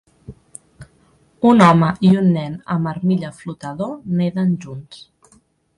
Un 1.51 1.61
home 1.65 1.91
i 2.09 2.11
un 2.23 2.33
nen 2.39 2.57
amb 2.77 2.93
armilla 2.93 3.33
flotador 3.43 3.95
neden 4.23 4.59
junts 4.67 5.07